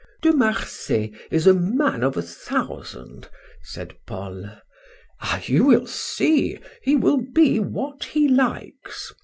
[0.23, 3.29] "De Marsay is a man of a thousand,"
[3.61, 4.49] said Paul.
[5.21, 9.13] "Ah, you will see, he will be what he likes.